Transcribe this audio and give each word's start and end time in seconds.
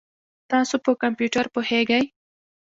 تاسو 0.51 0.75
په 0.85 0.91
کمپیوټر 1.03 1.45
پوهیږئ؟ 1.53 2.03